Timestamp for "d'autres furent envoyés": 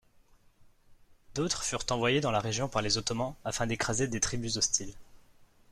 1.35-2.21